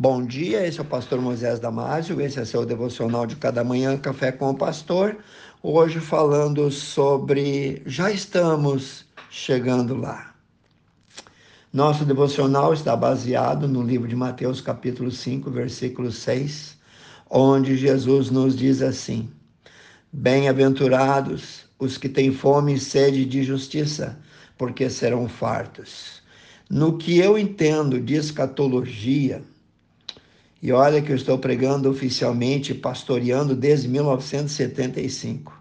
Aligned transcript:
Bom 0.00 0.24
dia, 0.24 0.64
esse 0.64 0.78
é 0.78 0.82
o 0.82 0.84
pastor 0.84 1.20
Moisés 1.20 1.58
Damásio, 1.58 2.20
esse 2.20 2.38
é 2.38 2.44
seu 2.44 2.64
devocional 2.64 3.26
de 3.26 3.34
cada 3.34 3.64
manhã, 3.64 3.98
Café 3.98 4.30
com 4.30 4.48
o 4.48 4.54
Pastor. 4.54 5.16
Hoje 5.60 5.98
falando 5.98 6.70
sobre 6.70 7.82
já 7.84 8.08
estamos 8.08 9.04
chegando 9.28 9.96
lá. 9.96 10.32
Nosso 11.72 12.04
devocional 12.04 12.72
está 12.72 12.94
baseado 12.94 13.66
no 13.66 13.82
livro 13.82 14.06
de 14.06 14.14
Mateus, 14.14 14.60
capítulo 14.60 15.10
5, 15.10 15.50
versículo 15.50 16.12
6, 16.12 16.78
onde 17.28 17.76
Jesus 17.76 18.30
nos 18.30 18.54
diz 18.54 18.82
assim: 18.82 19.28
Bem-aventurados 20.12 21.64
os 21.76 21.98
que 21.98 22.08
têm 22.08 22.30
fome 22.32 22.74
e 22.74 22.78
sede 22.78 23.24
de 23.24 23.42
justiça, 23.42 24.16
porque 24.56 24.88
serão 24.88 25.28
fartos. 25.28 26.22
No 26.70 26.96
que 26.96 27.18
eu 27.18 27.36
entendo 27.36 28.00
de 28.00 28.14
escatologia, 28.14 29.42
e 30.62 30.72
olha 30.72 31.00
que 31.00 31.12
eu 31.12 31.16
estou 31.16 31.38
pregando 31.38 31.88
oficialmente, 31.88 32.74
pastoreando 32.74 33.54
desde 33.54 33.88
1975. 33.88 35.56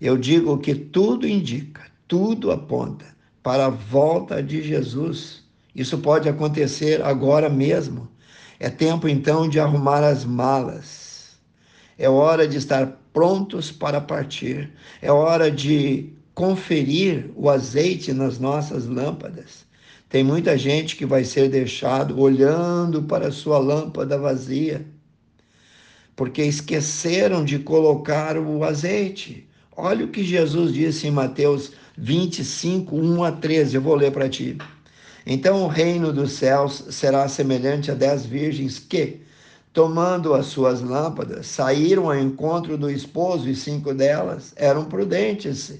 Eu 0.00 0.16
digo 0.16 0.58
que 0.58 0.74
tudo 0.74 1.28
indica, 1.28 1.82
tudo 2.08 2.50
aponta 2.50 3.06
para 3.42 3.66
a 3.66 3.70
volta 3.70 4.42
de 4.42 4.62
Jesus. 4.62 5.44
Isso 5.74 5.98
pode 5.98 6.28
acontecer 6.28 7.02
agora 7.02 7.48
mesmo. 7.48 8.08
É 8.58 8.68
tempo 8.68 9.08
então 9.08 9.48
de 9.48 9.60
arrumar 9.60 10.04
as 10.04 10.24
malas. 10.24 11.36
É 11.96 12.08
hora 12.08 12.46
de 12.46 12.56
estar 12.56 12.98
prontos 13.12 13.70
para 13.70 14.00
partir. 14.00 14.72
É 15.00 15.12
hora 15.12 15.50
de 15.50 16.12
conferir 16.34 17.30
o 17.36 17.48
azeite 17.48 18.12
nas 18.12 18.38
nossas 18.38 18.86
lâmpadas. 18.86 19.64
Tem 20.12 20.22
muita 20.22 20.58
gente 20.58 20.94
que 20.94 21.06
vai 21.06 21.24
ser 21.24 21.48
deixado 21.48 22.20
olhando 22.20 23.02
para 23.04 23.28
a 23.28 23.32
sua 23.32 23.56
lâmpada 23.56 24.18
vazia, 24.18 24.84
porque 26.14 26.42
esqueceram 26.42 27.42
de 27.42 27.58
colocar 27.58 28.36
o 28.36 28.62
azeite. 28.62 29.48
Olha 29.74 30.04
o 30.04 30.08
que 30.08 30.22
Jesus 30.22 30.74
disse 30.74 31.06
em 31.06 31.10
Mateus 31.10 31.72
25, 31.96 32.94
1 32.94 33.24
a 33.24 33.32
13. 33.32 33.74
Eu 33.74 33.80
vou 33.80 33.94
ler 33.94 34.12
para 34.12 34.28
ti. 34.28 34.58
Então 35.24 35.62
o 35.62 35.66
reino 35.66 36.12
dos 36.12 36.32
céus 36.32 36.84
será 36.90 37.26
semelhante 37.26 37.90
a 37.90 37.94
dez 37.94 38.26
virgens 38.26 38.78
que, 38.78 39.22
tomando 39.72 40.34
as 40.34 40.44
suas 40.44 40.82
lâmpadas, 40.82 41.46
saíram 41.46 42.10
ao 42.10 42.18
encontro 42.18 42.76
do 42.76 42.90
esposo, 42.90 43.48
e 43.48 43.56
cinco 43.56 43.94
delas 43.94 44.52
eram 44.56 44.84
prudentes, 44.84 45.72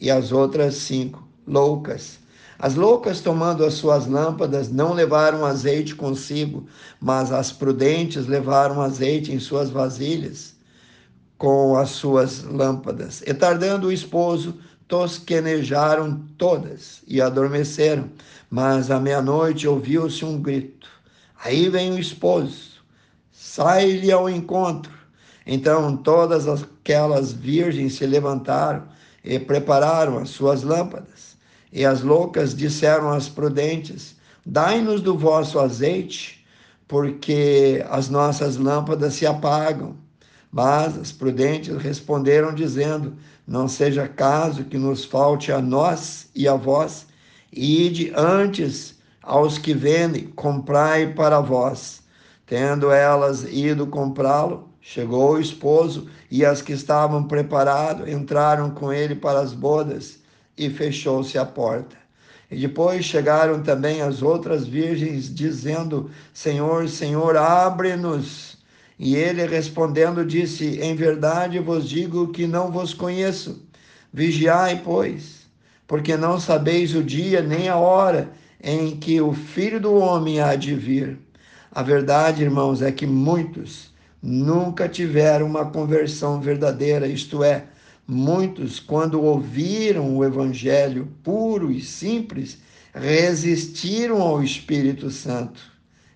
e 0.00 0.10
as 0.10 0.32
outras 0.32 0.76
cinco 0.76 1.28
loucas. 1.46 2.23
As 2.58 2.74
loucas, 2.74 3.20
tomando 3.20 3.64
as 3.64 3.74
suas 3.74 4.06
lâmpadas, 4.06 4.70
não 4.70 4.92
levaram 4.92 5.44
azeite 5.44 5.94
consigo, 5.94 6.66
mas 7.00 7.32
as 7.32 7.52
prudentes 7.52 8.26
levaram 8.26 8.80
azeite 8.80 9.32
em 9.32 9.40
suas 9.40 9.70
vasilhas 9.70 10.54
com 11.36 11.76
as 11.76 11.90
suas 11.90 12.42
lâmpadas. 12.42 13.22
E 13.26 13.34
tardando 13.34 13.88
o 13.88 13.92
esposo, 13.92 14.54
tosquenejaram 14.88 16.22
todas 16.38 17.02
e 17.06 17.20
adormeceram. 17.20 18.10
Mas 18.50 18.90
à 18.90 19.00
meia-noite 19.00 19.66
ouviu-se 19.66 20.24
um 20.24 20.40
grito. 20.40 20.88
Aí 21.44 21.68
vem 21.68 21.92
o 21.92 21.98
esposo, 21.98 22.80
sai-lhe 23.30 24.10
ao 24.10 24.30
encontro. 24.30 24.92
Então 25.46 25.96
todas 25.96 26.48
aquelas 26.48 27.32
virgens 27.32 27.96
se 27.96 28.06
levantaram 28.06 28.84
e 29.22 29.38
prepararam 29.38 30.18
as 30.18 30.30
suas 30.30 30.62
lâmpadas. 30.62 31.13
E 31.74 31.84
as 31.84 32.02
loucas 32.02 32.54
disseram 32.54 33.10
às 33.10 33.28
prudentes: 33.28 34.14
Dai-nos 34.46 35.02
do 35.02 35.18
vosso 35.18 35.58
azeite, 35.58 36.46
porque 36.86 37.84
as 37.90 38.08
nossas 38.08 38.56
lâmpadas 38.56 39.14
se 39.14 39.26
apagam. 39.26 39.96
Mas 40.52 40.96
as 40.96 41.10
prudentes 41.10 41.76
responderam, 41.76 42.54
dizendo: 42.54 43.14
Não 43.44 43.66
seja 43.66 44.06
caso 44.06 44.62
que 44.66 44.78
nos 44.78 45.04
falte 45.04 45.50
a 45.50 45.60
nós 45.60 46.28
e 46.32 46.46
a 46.46 46.54
vós, 46.54 47.08
ide 47.52 48.12
antes 48.14 48.94
aos 49.20 49.58
que 49.58 49.74
vendem, 49.74 50.28
comprai 50.28 51.12
para 51.12 51.40
vós. 51.40 52.04
Tendo 52.46 52.92
elas 52.92 53.42
ido 53.42 53.88
comprá-lo, 53.88 54.68
chegou 54.80 55.32
o 55.32 55.40
esposo, 55.40 56.06
e 56.30 56.44
as 56.44 56.62
que 56.62 56.72
estavam 56.72 57.24
preparados 57.24 58.08
entraram 58.08 58.70
com 58.70 58.92
ele 58.92 59.16
para 59.16 59.40
as 59.40 59.52
bodas 59.52 60.22
e 60.56 60.70
fechou-se 60.70 61.36
a 61.38 61.44
porta. 61.44 61.96
E 62.50 62.56
depois 62.56 63.04
chegaram 63.04 63.62
também 63.62 64.02
as 64.02 64.22
outras 64.22 64.66
virgens, 64.66 65.32
dizendo: 65.34 66.10
Senhor, 66.32 66.88
Senhor, 66.88 67.36
abre-nos. 67.36 68.58
E 68.98 69.16
ele 69.16 69.46
respondendo 69.46 70.24
disse: 70.24 70.78
Em 70.80 70.94
verdade 70.94 71.58
vos 71.58 71.88
digo 71.88 72.28
que 72.28 72.46
não 72.46 72.70
vos 72.70 72.94
conheço. 72.94 73.66
Vigiai, 74.12 74.82
pois, 74.84 75.48
porque 75.86 76.16
não 76.16 76.38
sabeis 76.38 76.94
o 76.94 77.02
dia 77.02 77.42
nem 77.42 77.68
a 77.68 77.76
hora 77.76 78.30
em 78.62 78.96
que 78.96 79.20
o 79.20 79.32
filho 79.32 79.80
do 79.80 79.94
homem 79.94 80.40
há 80.40 80.54
de 80.54 80.74
vir. 80.74 81.18
A 81.72 81.82
verdade, 81.82 82.44
irmãos, 82.44 82.80
é 82.80 82.92
que 82.92 83.06
muitos 83.06 83.92
nunca 84.22 84.88
tiveram 84.88 85.46
uma 85.46 85.66
conversão 85.66 86.40
verdadeira, 86.40 87.06
isto 87.06 87.42
é, 87.44 87.64
Muitos, 88.06 88.78
quando 88.80 89.22
ouviram 89.22 90.16
o 90.16 90.24
Evangelho 90.24 91.08
puro 91.22 91.72
e 91.72 91.80
simples, 91.80 92.58
resistiram 92.94 94.20
ao 94.20 94.42
Espírito 94.42 95.10
Santo. 95.10 95.60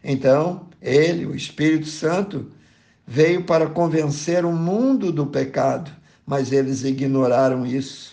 Então, 0.05 0.69
ele, 0.81 1.27
o 1.27 1.35
Espírito 1.35 1.87
Santo, 1.87 2.51
veio 3.07 3.43
para 3.45 3.69
convencer 3.69 4.45
o 4.45 4.53
mundo 4.53 5.11
do 5.11 5.27
pecado, 5.27 5.91
mas 6.27 6.53
eles 6.53 6.85
ignoraram 6.85 7.65
isso. 7.65 8.13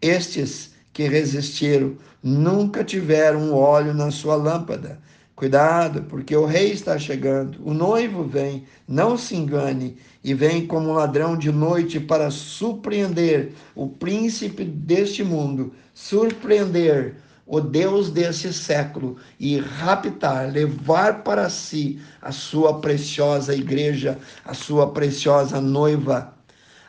Estes 0.00 0.70
que 0.92 1.04
resistiram 1.04 1.96
nunca 2.22 2.82
tiveram 2.82 3.52
óleo 3.52 3.92
na 3.92 4.10
sua 4.10 4.34
lâmpada, 4.34 4.98
Cuidado, 5.40 6.02
porque 6.02 6.36
o 6.36 6.44
rei 6.44 6.70
está 6.70 6.98
chegando, 6.98 7.58
o 7.64 7.72
noivo 7.72 8.24
vem, 8.24 8.66
não 8.86 9.16
se 9.16 9.34
engane, 9.34 9.96
e 10.22 10.34
vem 10.34 10.66
como 10.66 10.92
ladrão 10.92 11.34
de 11.34 11.50
noite 11.50 11.98
para 11.98 12.30
surpreender 12.30 13.54
o 13.74 13.88
príncipe 13.88 14.62
deste 14.64 15.24
mundo, 15.24 15.72
surpreender 15.94 17.16
o 17.46 17.58
Deus 17.58 18.10
desse 18.10 18.52
século 18.52 19.16
e 19.38 19.58
raptar, 19.58 20.52
levar 20.52 21.22
para 21.22 21.48
si 21.48 21.98
a 22.20 22.32
sua 22.32 22.78
preciosa 22.78 23.54
igreja, 23.54 24.18
a 24.44 24.52
sua 24.52 24.92
preciosa 24.92 25.58
noiva. 25.58 26.34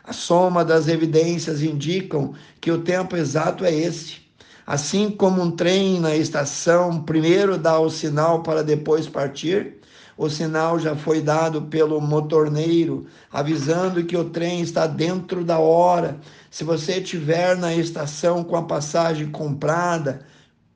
A 0.04 0.12
soma 0.12 0.62
das 0.62 0.88
evidências 0.88 1.62
indicam 1.62 2.34
que 2.60 2.70
o 2.70 2.82
tempo 2.82 3.16
exato 3.16 3.64
é 3.64 3.74
esse. 3.74 4.21
Assim 4.66 5.10
como 5.10 5.42
um 5.42 5.50
trem 5.50 6.00
na 6.00 6.14
estação 6.14 7.02
primeiro 7.02 7.58
dá 7.58 7.78
o 7.78 7.90
sinal 7.90 8.42
para 8.42 8.62
depois 8.62 9.08
partir, 9.08 9.78
o 10.16 10.28
sinal 10.28 10.78
já 10.78 10.94
foi 10.94 11.20
dado 11.20 11.62
pelo 11.62 12.00
motorneiro, 12.00 13.06
avisando 13.30 14.04
que 14.04 14.16
o 14.16 14.30
trem 14.30 14.60
está 14.60 14.86
dentro 14.86 15.44
da 15.44 15.58
hora. 15.58 16.20
Se 16.50 16.62
você 16.62 16.98
estiver 16.98 17.56
na 17.56 17.74
estação 17.74 18.44
com 18.44 18.54
a 18.54 18.62
passagem 18.62 19.30
comprada, 19.30 20.24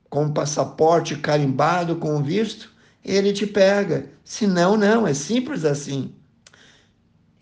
com 0.08 0.26
o 0.26 0.32
passaporte 0.32 1.16
carimbado 1.16 1.96
com 1.96 2.16
o 2.16 2.22
visto, 2.22 2.72
ele 3.04 3.32
te 3.32 3.46
pega. 3.46 4.08
Se 4.24 4.46
não, 4.46 4.76
não, 4.76 5.06
é 5.06 5.14
simples 5.14 5.64
assim. 5.64 6.12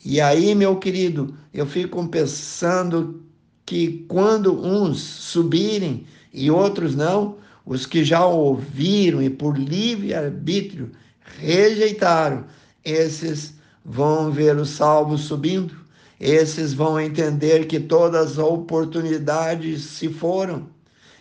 E 0.05 0.21
aí, 0.21 0.55
meu 0.55 0.77
querido, 0.77 1.35
eu 1.53 1.65
fico 1.67 2.07
pensando 2.09 3.25
que 3.65 4.05
quando 4.09 4.63
uns 4.63 5.01
subirem 5.01 6.07
e 6.35 6.51
outros 6.51 6.97
não, 6.97 7.37
os 7.65 7.87
que 7.87 8.05
já 8.05 8.27
ouviram 8.27 9.23
e 9.23 9.31
por 9.31 9.57
livre 9.57 10.13
arbítrio 10.13 10.91
rejeitaram, 11.39 12.45
esses 12.85 13.55
vão 13.85 14.33
ver 14.33 14.57
os 14.57 14.71
salvos 14.71 15.23
subindo, 15.23 15.75
esses 16.21 16.75
vão 16.75 17.01
entender 17.01 17.67
que 17.67 17.79
todas 17.79 18.33
as 18.33 18.39
oportunidades 18.39 19.83
se 19.83 20.09
foram. 20.09 20.67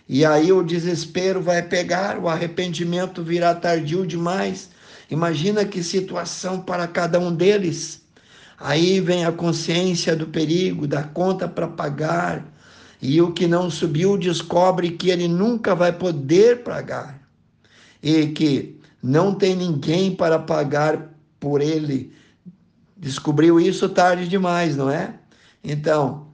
E 0.09 0.25
aí 0.25 0.51
o 0.51 0.63
desespero 0.63 1.41
vai 1.41 1.61
pegar, 1.61 2.17
o 2.17 2.27
arrependimento 2.27 3.23
virá 3.23 3.53
tardio 3.53 4.05
demais. 4.05 4.71
Imagina 5.11 5.63
que 5.63 5.83
situação 5.83 6.59
para 6.59 6.87
cada 6.87 7.19
um 7.19 7.33
deles. 7.33 8.01
Aí 8.59 8.99
vem 8.99 9.25
a 9.25 9.31
consciência 9.31 10.15
do 10.15 10.27
perigo, 10.27 10.87
da 10.87 11.03
conta 11.03 11.47
para 11.47 11.67
pagar, 11.67 12.52
e 13.03 13.21
o 13.21 13.33
que 13.33 13.45
não 13.47 13.69
subiu 13.69 14.17
descobre 14.17 14.91
que 14.91 15.09
ele 15.09 15.27
nunca 15.27 15.75
vai 15.75 15.91
poder 15.91 16.63
pagar 16.63 17.21
e 18.01 18.27
que 18.27 18.79
não 19.03 19.35
tem 19.35 19.57
ninguém 19.57 20.15
para 20.15 20.39
pagar 20.39 21.13
por 21.37 21.59
ele. 21.59 22.13
Descobriu 22.95 23.59
isso 23.59 23.89
tarde 23.89 24.25
demais, 24.25 24.77
não 24.77 24.89
é? 24.89 25.15
Então, 25.61 26.27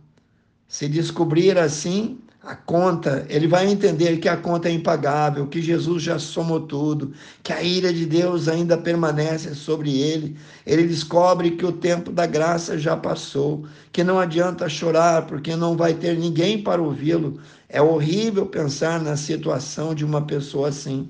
se 0.68 0.88
descobrir 0.88 1.58
assim, 1.58 2.20
a 2.42 2.56
conta, 2.56 3.26
ele 3.30 3.50
vai 3.50 3.68
entender 3.68 4.18
que 4.18 4.30
a 4.30 4.38
conta 4.38 4.70
é 4.70 4.72
impagável, 4.72 5.48
que 5.48 5.62
Jesus 5.62 6.02
já 6.02 6.18
somou 6.18 6.62
tudo, 6.62 7.12
que 7.44 7.52
a 7.52 7.62
ira 7.62 7.92
de 7.92 8.06
Deus 8.06 8.48
ainda 8.48 8.78
permanece 8.78 9.54
sobre 9.54 10.00
ele. 10.00 10.38
Ele 10.66 10.88
descobre 10.88 11.52
que 11.52 11.66
o 11.66 11.72
tempo 11.74 12.12
da 12.12 12.26
graça 12.26 12.78
já 12.78 12.96
passou, 12.96 13.66
que 13.92 14.06
não 14.06 14.18
adianta 14.18 14.70
chorar, 14.70 15.28
porque 15.28 15.54
não 15.54 15.76
vai 15.76 15.94
ter 15.94 16.18
ninguém 16.18 16.64
para 16.64 16.82
ouvi-lo. 16.82 17.42
É 17.68 17.82
horrível 17.82 18.46
pensar 18.46 19.02
na 19.02 19.18
situação 19.18 19.94
de 19.94 20.06
uma 20.06 20.22
pessoa 20.22 20.70
assim. 20.70 21.10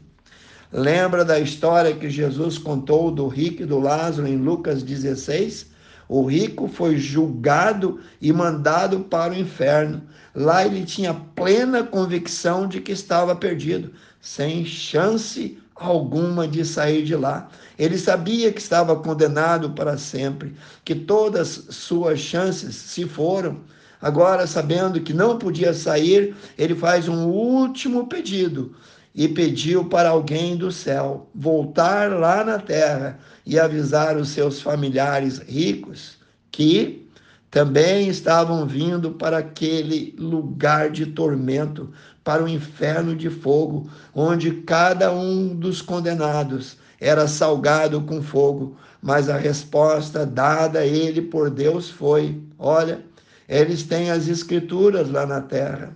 Lembra 0.71 1.23
da 1.23 1.39
história 1.39 1.95
que 1.95 2.09
Jesus 2.09 2.57
contou 2.57 3.11
do 3.11 3.27
rico 3.27 3.61
e 3.61 3.65
do 3.67 3.79
Lázaro 3.79 4.27
em 4.27 4.35
Lucas 4.35 4.81
16? 4.81 5.68
O 6.09 6.25
rico 6.25 6.67
foi 6.67 6.97
julgado 6.97 7.99
e 8.19 8.33
mandado 8.33 9.01
para 9.01 9.31
o 9.31 9.37
inferno. 9.37 10.01
Lá 10.33 10.65
ele 10.65 10.83
tinha 10.83 11.13
plena 11.13 11.83
convicção 11.83 12.67
de 12.67 12.81
que 12.81 12.91
estava 12.91 13.35
perdido, 13.35 13.93
sem 14.19 14.65
chance 14.65 15.59
alguma 15.75 16.47
de 16.47 16.65
sair 16.65 17.03
de 17.03 17.15
lá. 17.15 17.47
Ele 17.77 17.95
sabia 17.95 18.51
que 18.51 18.59
estava 18.59 18.95
condenado 18.95 19.69
para 19.69 19.99
sempre, 19.99 20.55
que 20.83 20.95
todas 20.95 21.67
suas 21.69 22.19
chances 22.19 22.75
se 22.75 23.05
foram. 23.05 23.61
Agora, 24.01 24.47
sabendo 24.47 24.99
que 25.01 25.13
não 25.13 25.37
podia 25.37 25.75
sair, 25.75 26.35
ele 26.57 26.73
faz 26.73 27.07
um 27.07 27.27
último 27.27 28.07
pedido 28.07 28.75
e 29.13 29.27
pediu 29.27 29.85
para 29.85 30.09
alguém 30.09 30.55
do 30.55 30.71
céu 30.71 31.29
voltar 31.33 32.11
lá 32.11 32.43
na 32.43 32.59
terra 32.59 33.19
e 33.45 33.59
avisar 33.59 34.17
os 34.17 34.29
seus 34.29 34.61
familiares 34.61 35.39
ricos 35.39 36.17
que 36.51 37.09
também 37.51 38.07
estavam 38.07 38.65
vindo 38.67 39.11
para 39.11 39.39
aquele 39.39 40.15
lugar 40.19 40.91
de 40.91 41.07
tormento, 41.07 41.91
para 42.23 42.43
o 42.43 42.47
inferno 42.47 43.15
de 43.15 43.29
fogo, 43.29 43.89
onde 44.13 44.51
cada 44.51 45.11
um 45.11 45.55
dos 45.55 45.81
condenados 45.81 46.77
era 46.99 47.27
salgado 47.27 48.01
com 48.01 48.21
fogo. 48.21 48.77
Mas 49.01 49.29
a 49.29 49.37
resposta 49.37 50.25
dada 50.25 50.79
a 50.79 50.85
ele 50.85 51.23
por 51.23 51.49
Deus 51.49 51.89
foi: 51.89 52.39
olha, 52.57 53.03
eles 53.47 53.83
têm 53.83 54.11
as 54.11 54.27
escrituras 54.27 55.09
lá 55.09 55.25
na 55.25 55.41
terra, 55.41 55.95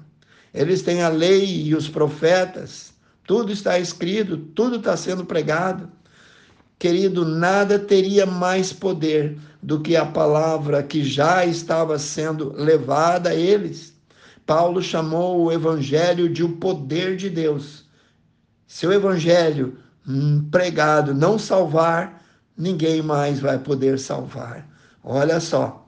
eles 0.53 0.81
têm 0.81 1.03
a 1.03 1.09
lei 1.09 1.65
e 1.65 1.75
os 1.75 1.87
profetas, 1.87 2.92
tudo 3.25 3.51
está 3.51 3.79
escrito, 3.79 4.37
tudo 4.37 4.77
está 4.77 4.97
sendo 4.97 5.25
pregado. 5.25 5.89
Querido, 6.77 7.23
nada 7.25 7.79
teria 7.79 8.25
mais 8.25 8.73
poder 8.73 9.37
do 9.61 9.79
que 9.79 9.95
a 9.95 10.05
palavra 10.05 10.83
que 10.83 11.03
já 11.03 11.45
estava 11.45 11.97
sendo 11.97 12.51
levada 12.53 13.29
a 13.29 13.35
eles. 13.35 13.93
Paulo 14.45 14.81
chamou 14.81 15.43
o 15.43 15.51
evangelho 15.51 16.27
de 16.27 16.43
o 16.43 16.57
poder 16.57 17.15
de 17.15 17.29
Deus. 17.29 17.85
Se 18.67 18.85
o 18.85 18.91
evangelho 18.91 19.77
hum, 20.05 20.45
pregado 20.51 21.13
não 21.13 21.39
salvar, 21.39 22.21
ninguém 22.57 23.01
mais 23.01 23.39
vai 23.39 23.57
poder 23.57 23.97
salvar. 23.97 24.67
Olha 25.01 25.39
só. 25.39 25.87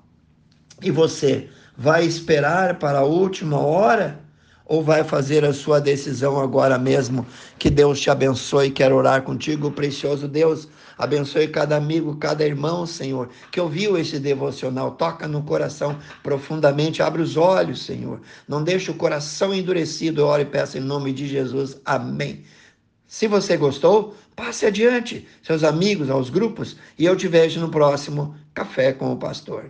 E 0.81 0.91
você 0.91 1.49
vai 1.77 2.05
esperar 2.05 2.79
para 2.79 2.99
a 2.99 3.05
última 3.05 3.59
hora? 3.59 4.24
Ou 4.65 4.83
vai 4.83 5.03
fazer 5.03 5.45
a 5.45 5.53
sua 5.53 5.79
decisão 5.79 6.39
agora 6.39 6.77
mesmo? 6.77 7.25
Que 7.57 7.69
Deus 7.69 7.99
te 8.01 8.09
abençoe. 8.09 8.71
Quero 8.71 8.95
orar 8.95 9.21
contigo, 9.21 9.71
precioso 9.71 10.27
Deus. 10.27 10.67
Abençoe 10.97 11.47
cada 11.47 11.75
amigo, 11.75 12.15
cada 12.15 12.45
irmão, 12.45 12.85
Senhor, 12.85 13.29
que 13.51 13.59
ouviu 13.59 13.97
esse 13.97 14.17
devocional. 14.17 14.91
Toca 14.91 15.27
no 15.27 15.43
coração 15.43 15.97
profundamente. 16.23 17.03
Abre 17.03 17.21
os 17.21 17.37
olhos, 17.37 17.85
Senhor. 17.85 18.21
Não 18.47 18.63
deixe 18.63 18.89
o 18.89 18.95
coração 18.95 19.53
endurecido. 19.53 20.21
Eu 20.21 20.27
oro 20.27 20.41
e 20.41 20.45
peço 20.45 20.77
em 20.77 20.81
nome 20.81 21.13
de 21.13 21.27
Jesus. 21.27 21.77
Amém. 21.85 22.43
Se 23.07 23.27
você 23.27 23.55
gostou, 23.55 24.15
passe 24.35 24.65
adiante, 24.65 25.27
seus 25.43 25.63
amigos, 25.63 26.09
aos 26.09 26.29
grupos, 26.29 26.75
e 26.97 27.05
eu 27.05 27.15
te 27.15 27.27
vejo 27.27 27.59
no 27.59 27.69
próximo 27.69 28.35
Café 28.53 28.91
com 28.91 29.11
o 29.13 29.17
Pastor. 29.17 29.69